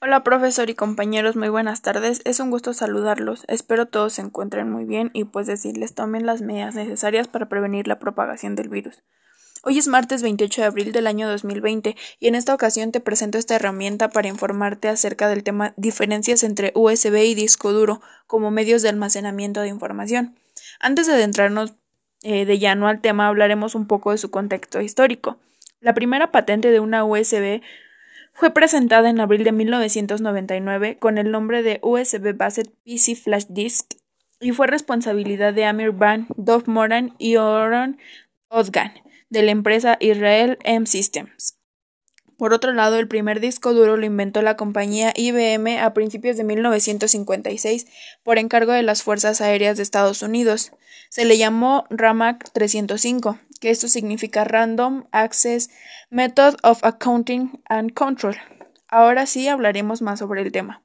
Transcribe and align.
Hola 0.00 0.22
profesor 0.22 0.70
y 0.70 0.74
compañeros, 0.74 1.36
muy 1.36 1.48
buenas 1.48 1.82
tardes. 1.82 2.20
Es 2.24 2.40
un 2.40 2.50
gusto 2.50 2.72
saludarlos. 2.72 3.44
Espero 3.48 3.86
todos 3.86 4.14
se 4.14 4.22
encuentren 4.22 4.70
muy 4.70 4.84
bien 4.84 5.10
y 5.12 5.24
pues 5.24 5.46
decirles 5.46 5.94
tomen 5.94 6.26
las 6.26 6.40
medidas 6.40 6.74
necesarias 6.74 7.28
para 7.28 7.48
prevenir 7.48 7.86
la 7.86 7.98
propagación 7.98 8.56
del 8.56 8.68
virus. 8.68 9.02
Hoy 9.64 9.78
es 9.78 9.88
martes 9.88 10.22
28 10.22 10.60
de 10.60 10.66
abril 10.66 10.92
del 10.92 11.06
año 11.06 11.28
2020 11.28 11.96
y 12.20 12.28
en 12.28 12.34
esta 12.34 12.54
ocasión 12.54 12.92
te 12.92 13.00
presento 13.00 13.38
esta 13.38 13.56
herramienta 13.56 14.08
para 14.08 14.28
informarte 14.28 14.88
acerca 14.88 15.28
del 15.28 15.42
tema 15.42 15.74
diferencias 15.76 16.44
entre 16.44 16.72
USB 16.74 17.16
y 17.24 17.34
disco 17.34 17.72
duro 17.72 18.00
como 18.26 18.50
medios 18.50 18.82
de 18.82 18.88
almacenamiento 18.88 19.60
de 19.60 19.68
información. 19.68 20.38
Antes 20.80 21.06
de 21.06 21.14
adentrarnos 21.14 21.74
eh, 22.22 22.44
de 22.44 22.58
llano 22.58 22.88
al 22.88 23.00
tema 23.00 23.28
hablaremos 23.28 23.74
un 23.74 23.86
poco 23.86 24.12
de 24.12 24.18
su 24.18 24.30
contexto 24.30 24.80
histórico. 24.80 25.38
La 25.80 25.94
primera 25.94 26.30
patente 26.32 26.70
de 26.70 26.80
una 26.80 27.04
USB 27.04 27.60
fue 28.38 28.52
presentada 28.52 29.10
en 29.10 29.18
abril 29.18 29.42
de 29.42 29.50
1999 29.50 30.98
con 31.00 31.18
el 31.18 31.32
nombre 31.32 31.64
de 31.64 31.80
USB 31.82 32.36
Based 32.36 32.70
PC 32.84 33.16
Flash 33.16 33.46
Disk 33.48 33.94
y 34.38 34.52
fue 34.52 34.68
responsabilidad 34.68 35.52
de 35.52 35.64
Amir 35.64 35.90
Ban, 35.90 36.28
Dov 36.36 36.68
Moran 36.68 37.16
y 37.18 37.34
Oron 37.34 37.98
Ozgan 38.48 38.92
de 39.28 39.42
la 39.42 39.50
empresa 39.50 39.96
Israel 39.98 40.56
M 40.62 40.86
Systems. 40.86 41.57
Por 42.38 42.54
otro 42.54 42.72
lado, 42.72 42.98
el 42.98 43.08
primer 43.08 43.40
disco 43.40 43.74
duro 43.74 43.96
lo 43.96 44.06
inventó 44.06 44.40
la 44.42 44.56
compañía 44.56 45.12
IBM 45.14 45.80
a 45.80 45.92
principios 45.92 46.36
de 46.36 46.44
1956 46.44 47.86
por 48.22 48.38
encargo 48.38 48.72
de 48.72 48.84
las 48.84 49.02
Fuerzas 49.02 49.40
Aéreas 49.40 49.76
de 49.76 49.82
Estados 49.82 50.22
Unidos. 50.22 50.70
Se 51.10 51.24
le 51.24 51.36
llamó 51.36 51.84
RAMAC 51.90 52.50
305 52.52 53.38
que 53.60 53.70
esto 53.70 53.88
significa 53.88 54.44
Random 54.44 55.04
Access 55.10 55.70
Method 56.10 56.56
of 56.62 56.84
Accounting 56.84 57.60
and 57.68 57.92
Control. 57.92 58.36
Ahora 58.88 59.26
sí 59.26 59.48
hablaremos 59.48 60.00
más 60.00 60.20
sobre 60.20 60.42
el 60.42 60.52
tema. 60.52 60.82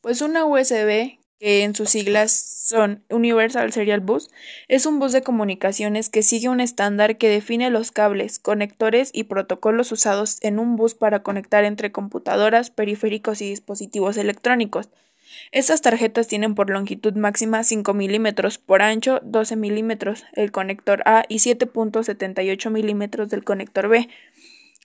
Pues 0.00 0.22
una 0.22 0.44
USB, 0.44 1.18
que 1.44 1.62
en 1.62 1.74
sus 1.74 1.90
siglas 1.90 2.32
son 2.32 3.04
Universal 3.10 3.70
Serial 3.70 4.00
Bus, 4.00 4.30
es 4.66 4.86
un 4.86 4.98
bus 4.98 5.12
de 5.12 5.20
comunicaciones 5.20 6.08
que 6.08 6.22
sigue 6.22 6.48
un 6.48 6.58
estándar 6.58 7.18
que 7.18 7.28
define 7.28 7.68
los 7.68 7.92
cables, 7.92 8.38
conectores 8.38 9.10
y 9.12 9.24
protocolos 9.24 9.92
usados 9.92 10.38
en 10.40 10.58
un 10.58 10.76
bus 10.76 10.94
para 10.94 11.22
conectar 11.22 11.64
entre 11.64 11.92
computadoras, 11.92 12.70
periféricos 12.70 13.42
y 13.42 13.50
dispositivos 13.50 14.16
electrónicos. 14.16 14.88
Estas 15.52 15.82
tarjetas 15.82 16.28
tienen 16.28 16.54
por 16.54 16.70
longitud 16.70 17.12
máxima 17.12 17.62
5 17.62 17.92
milímetros, 17.92 18.56
por 18.56 18.80
ancho 18.80 19.20
12 19.22 19.56
milímetros 19.56 20.24
el 20.32 20.50
conector 20.50 21.02
A 21.04 21.26
y 21.28 21.40
7.78 21.40 22.70
milímetros 22.70 23.28
del 23.28 23.44
conector 23.44 23.88
B. 23.88 24.08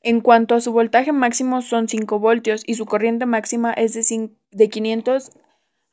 En 0.04 0.20
cuanto 0.20 0.56
a 0.56 0.60
su 0.60 0.74
voltaje 0.74 1.14
máximo 1.14 1.62
son 1.62 1.88
5 1.88 2.20
voltios 2.20 2.64
y 2.66 2.74
su 2.74 2.86
corriente 2.86 3.26
máxima 3.26 3.72
es 3.72 3.94
de, 3.94 4.30
de 4.52 4.70
500 4.70 5.32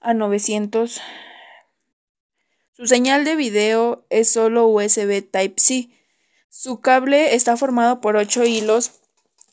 a 0.01 0.15
900. 0.15 1.01
Su 2.73 2.87
señal 2.87 3.25
de 3.25 3.37
video 3.37 4.05
es 4.11 4.31
solo 4.31 4.67
USB 4.67 5.23
Type-C. 5.31 5.91
Su 6.51 6.81
cable 6.81 7.35
está 7.35 7.57
formado 7.57 8.01
por 8.01 8.17
8 8.17 8.45
hilos 8.45 9.01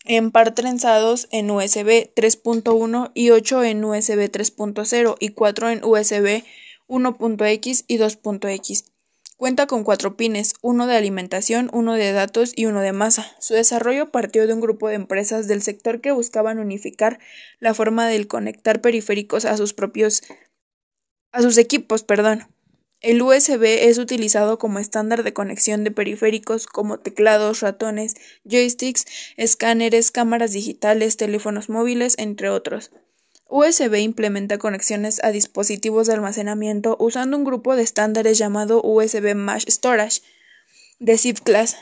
en 0.05 0.31
par 0.31 0.53
trenzados 0.53 1.27
en 1.31 1.49
USB 1.49 2.14
3.1 2.14 3.11
y 3.14 3.30
8 3.30 3.64
en 3.64 3.83
USB 3.83 4.30
3.0 4.30 5.16
y 5.19 5.30
4 5.30 5.69
en 5.69 5.83
USB 5.83 6.44
1.x 6.88 7.86
y 7.88 7.97
2.x. 7.97 8.92
Cuenta 9.38 9.66
con 9.66 9.84
cuatro 9.84 10.16
pines, 10.16 10.53
uno 10.62 10.86
de 10.86 10.95
alimentación, 10.95 11.70
uno 11.73 11.94
de 11.94 12.12
datos 12.12 12.53
y 12.56 12.67
uno 12.67 12.81
de 12.81 12.94
masa. 12.94 13.36
Su 13.39 13.56
desarrollo 13.56 14.12
partió 14.12 14.45
de 14.45 14.53
un 14.53 14.62
grupo 14.62 14.88
de 14.88 14.95
empresas 14.95 15.48
del 15.48 15.64
sector 15.64 16.02
que 16.02 16.12
buscaban 16.12 16.59
unificar 16.59 17.20
la 17.59 17.73
forma 17.73 18.08
de 18.08 18.28
conectar 18.28 18.80
periféricos 18.80 19.45
a 19.45 19.58
sus 19.58 19.73
propios 19.73 20.22
a 21.31 21.42
sus 21.42 21.58
equipos, 21.58 22.04
perdón. 22.04 22.48
El 23.02 23.22
USB 23.22 23.64
es 23.89 23.98
utilizado 23.98 24.58
como 24.58 24.80
estándar 24.80 25.23
de 25.23 25.33
conexión 25.33 25.83
de 25.83 25.92
periféricos 25.92 26.67
como 26.67 27.00
teclados, 27.00 27.60
ratones, 27.60 28.15
joysticks, 28.45 29.05
escáneres, 29.36 30.11
cámaras 30.11 30.54
digitales, 30.54 31.17
teléfonos 31.17 31.70
móviles, 31.70 32.15
entre 32.17 32.50
otros. 32.50 32.92
USB 33.55 33.99
implementa 33.99 34.58
conexiones 34.58 35.23
a 35.23 35.30
dispositivos 35.30 36.08
de 36.08 36.14
almacenamiento 36.14 36.97
usando 36.99 37.37
un 37.37 37.43
grupo 37.43 37.75
de 37.75 37.83
estándares 37.83 38.39
llamado 38.39 38.81
USB 38.81 39.36
Mesh 39.36 39.67
Storage 39.69 40.21
de 40.97 41.19
ZIP 41.19 41.37
Class. 41.41 41.77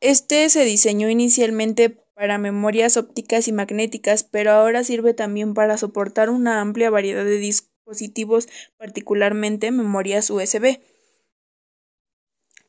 Este 0.00 0.46
se 0.50 0.66
diseñó 0.66 1.08
inicialmente 1.08 1.88
para 2.12 2.36
memorias 2.36 2.98
ópticas 2.98 3.48
y 3.48 3.52
magnéticas, 3.52 4.24
pero 4.24 4.50
ahora 4.50 4.84
sirve 4.84 5.14
también 5.14 5.54
para 5.54 5.78
soportar 5.78 6.28
una 6.28 6.60
amplia 6.60 6.90
variedad 6.90 7.24
de 7.24 7.38
dispositivos, 7.38 8.46
particularmente 8.76 9.70
memorias 9.70 10.28
USB. 10.28 10.80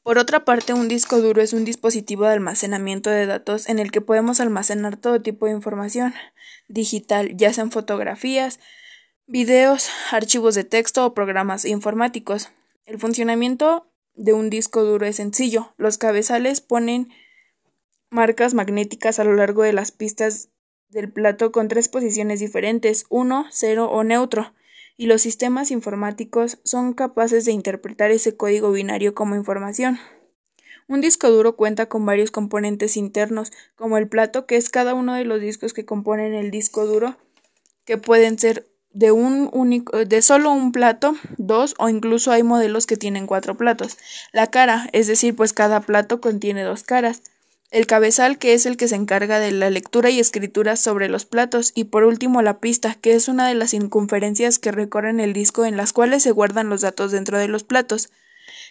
Por 0.09 0.17
otra 0.17 0.43
parte, 0.43 0.73
un 0.73 0.87
disco 0.87 1.21
duro 1.21 1.39
es 1.39 1.53
un 1.53 1.65
dispositivo 1.65 2.23
de 2.23 2.33
almacenamiento 2.33 3.11
de 3.11 3.27
datos 3.27 3.69
en 3.69 3.77
el 3.77 3.91
que 3.91 4.01
podemos 4.01 4.39
almacenar 4.39 4.97
todo 4.97 5.21
tipo 5.21 5.45
de 5.45 5.51
información 5.51 6.15
digital, 6.67 7.37
ya 7.37 7.53
sean 7.53 7.69
fotografías, 7.69 8.59
videos, 9.27 9.87
archivos 10.09 10.55
de 10.55 10.63
texto 10.63 11.05
o 11.05 11.13
programas 11.13 11.63
informáticos. 11.63 12.49
El 12.87 12.97
funcionamiento 12.97 13.85
de 14.15 14.33
un 14.33 14.49
disco 14.49 14.83
duro 14.83 15.05
es 15.05 15.17
sencillo. 15.17 15.75
Los 15.77 15.99
cabezales 15.99 16.59
ponen 16.59 17.09
marcas 18.09 18.55
magnéticas 18.55 19.19
a 19.19 19.23
lo 19.23 19.35
largo 19.35 19.61
de 19.61 19.73
las 19.73 19.91
pistas 19.91 20.49
del 20.87 21.11
plato 21.11 21.51
con 21.51 21.67
tres 21.67 21.87
posiciones 21.87 22.39
diferentes, 22.39 23.05
1, 23.09 23.45
0 23.51 23.91
o 23.91 24.03
neutro 24.03 24.55
y 24.99 25.05
los 25.05 25.21
sistemas 25.21 25.71
informáticos 25.71 26.57
son 26.65 26.91
capaces 26.91 27.45
de 27.45 27.53
interpretar 27.53 28.11
ese 28.11 28.35
código 28.35 28.73
binario 28.73 29.15
como 29.15 29.33
información. 29.35 29.97
Un 30.89 30.99
disco 30.99 31.29
duro 31.31 31.55
cuenta 31.55 31.85
con 31.85 32.05
varios 32.05 32.31
componentes 32.31 32.97
internos, 32.97 33.53
como 33.77 33.97
el 33.97 34.09
plato, 34.09 34.45
que 34.45 34.57
es 34.57 34.69
cada 34.69 34.93
uno 34.95 35.13
de 35.13 35.23
los 35.23 35.39
discos 35.39 35.71
que 35.71 35.85
componen 35.85 36.33
el 36.33 36.51
disco 36.51 36.85
duro, 36.85 37.15
que 37.85 37.97
pueden 37.97 38.37
ser 38.37 38.67
de 38.91 39.13
un 39.13 39.49
único, 39.53 40.03
de 40.03 40.21
solo 40.21 40.51
un 40.51 40.73
plato, 40.73 41.15
dos 41.37 41.75
o 41.77 41.87
incluso 41.87 42.33
hay 42.33 42.43
modelos 42.43 42.85
que 42.85 42.97
tienen 42.97 43.25
cuatro 43.25 43.55
platos. 43.55 43.97
La 44.33 44.47
cara, 44.47 44.89
es 44.91 45.07
decir, 45.07 45.33
pues 45.33 45.53
cada 45.53 45.79
plato 45.79 46.19
contiene 46.19 46.63
dos 46.63 46.83
caras 46.83 47.21
el 47.71 47.85
cabezal, 47.85 48.39
que 48.39 48.53
es 48.53 48.65
el 48.65 48.77
que 48.77 48.87
se 48.87 48.95
encarga 48.95 49.39
de 49.39 49.51
la 49.51 49.69
lectura 49.69 50.09
y 50.09 50.19
escritura 50.19 50.75
sobre 50.75 51.07
los 51.07 51.25
platos, 51.25 51.71
y 51.75 51.85
por 51.85 52.03
último 52.03 52.41
la 52.41 52.59
pista, 52.59 52.95
que 52.95 53.13
es 53.13 53.27
una 53.27 53.47
de 53.47 53.53
las 53.53 53.71
circunferencias 53.71 54.57
que 54.57 54.71
recorren 54.71 55.19
el 55.19 55.33
disco 55.33 55.65
en 55.65 55.77
las 55.77 55.93
cuales 55.93 56.23
se 56.23 56.31
guardan 56.31 56.69
los 56.69 56.81
datos 56.81 57.11
dentro 57.11 57.37
de 57.37 57.47
los 57.47 57.63
platos. 57.63 58.09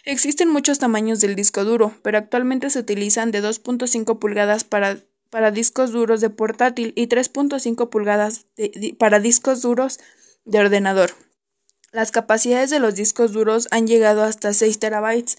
Existen 0.03 0.49
muchos 0.49 0.79
tamaños 0.79 1.21
del 1.21 1.35
disco 1.35 1.63
duro, 1.63 1.93
pero 2.01 2.17
actualmente 2.17 2.69
se 2.69 2.79
utilizan 2.79 3.31
de 3.31 3.41
2.5 3.41 4.19
pulgadas 4.19 4.65
para, 4.65 4.97
para, 5.29 5.51
discos 5.51 5.91
duros 5.91 6.19
de 6.19 6.29
portátil 6.29 6.93
y 6.95 7.07
3.5 7.07 7.89
pulgadas 7.89 8.47
para 8.97 9.19
discos 9.19 9.61
duros 9.61 9.99
de 10.43 10.59
ordenador. 10.59 11.11
Las 11.91 12.11
capacidades 12.11 12.69
de 12.69 12.79
los 12.79 12.95
discos 12.95 13.31
duros 13.31 13.67
han 13.71 13.87
llegado 13.87 14.23
hasta 14.23 14.53
6 14.53 14.77
terabytes, 14.79 15.37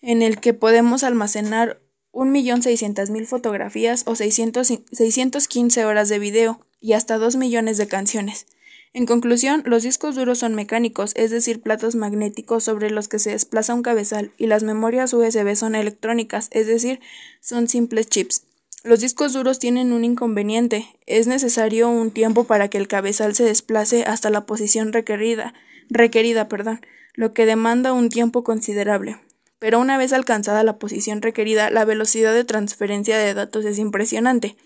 en 0.00 0.22
el 0.22 0.40
que 0.40 0.54
podemos 0.54 1.04
almacenar 1.04 1.80
1.600.000 2.14 3.26
fotografías 3.26 4.04
o 4.06 4.14
615 4.14 5.84
horas 5.84 6.08
de 6.08 6.18
video 6.18 6.60
y 6.80 6.92
hasta 6.92 7.18
2 7.18 7.36
millones 7.36 7.76
de 7.76 7.88
canciones. 7.88 8.46
En 8.92 9.06
conclusión, 9.06 9.64
los 9.66 9.82
discos 9.82 10.14
duros 10.14 10.38
son 10.38 10.54
mecánicos, 10.54 11.12
es 11.16 11.32
decir, 11.32 11.60
platos 11.60 11.96
magnéticos 11.96 12.62
sobre 12.62 12.90
los 12.90 13.08
que 13.08 13.18
se 13.18 13.30
desplaza 13.30 13.74
un 13.74 13.82
cabezal, 13.82 14.30
y 14.38 14.46
las 14.46 14.62
memorias 14.62 15.12
USB 15.12 15.56
son 15.56 15.74
electrónicas, 15.74 16.48
es 16.52 16.68
decir, 16.68 17.00
son 17.40 17.66
simples 17.66 18.06
chips. 18.06 18.44
Los 18.84 19.00
discos 19.00 19.32
duros 19.32 19.58
tienen 19.58 19.92
un 19.92 20.04
inconveniente, 20.04 20.86
es 21.06 21.26
necesario 21.26 21.88
un 21.88 22.12
tiempo 22.12 22.44
para 22.44 22.68
que 22.68 22.78
el 22.78 22.86
cabezal 22.86 23.34
se 23.34 23.42
desplace 23.42 24.04
hasta 24.04 24.30
la 24.30 24.46
posición 24.46 24.92
requerida, 24.92 25.54
requerida, 25.90 26.48
perdón, 26.48 26.80
lo 27.14 27.32
que 27.32 27.46
demanda 27.46 27.92
un 27.92 28.10
tiempo 28.10 28.44
considerable 28.44 29.18
pero 29.58 29.80
una 29.80 29.98
vez 29.98 30.12
alcanzada 30.12 30.62
la 30.62 30.78
posición 30.78 31.22
requerida, 31.22 31.70
la 31.70 31.84
velocidad 31.84 32.34
de 32.34 32.44
transferencia 32.44 33.18
de 33.18 33.34
datos 33.34 33.64
es 33.64 33.78
impresionante. 33.78 34.56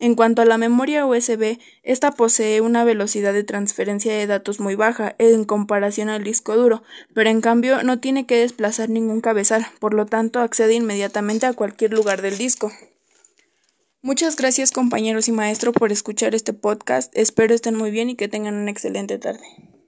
En 0.00 0.14
cuanto 0.14 0.42
a 0.42 0.44
la 0.44 0.58
memoria 0.58 1.06
USB, 1.06 1.58
esta 1.82 2.12
posee 2.12 2.60
una 2.60 2.84
velocidad 2.84 3.32
de 3.32 3.42
transferencia 3.42 4.12
de 4.12 4.28
datos 4.28 4.60
muy 4.60 4.76
baja 4.76 5.16
en 5.18 5.44
comparación 5.44 6.08
al 6.08 6.22
disco 6.22 6.56
duro, 6.56 6.84
pero 7.14 7.30
en 7.30 7.40
cambio 7.40 7.82
no 7.82 7.98
tiene 7.98 8.24
que 8.24 8.36
desplazar 8.36 8.90
ningún 8.90 9.20
cabezal, 9.20 9.66
por 9.80 9.94
lo 9.94 10.06
tanto 10.06 10.38
accede 10.38 10.74
inmediatamente 10.74 11.46
a 11.46 11.52
cualquier 11.52 11.92
lugar 11.92 12.22
del 12.22 12.38
disco. 12.38 12.70
Muchas 14.00 14.36
gracias 14.36 14.70
compañeros 14.70 15.26
y 15.26 15.32
maestro 15.32 15.72
por 15.72 15.90
escuchar 15.90 16.36
este 16.36 16.52
podcast, 16.52 17.12
espero 17.16 17.52
estén 17.52 17.74
muy 17.74 17.90
bien 17.90 18.08
y 18.08 18.14
que 18.14 18.28
tengan 18.28 18.54
una 18.54 18.70
excelente 18.70 19.18
tarde. 19.18 19.42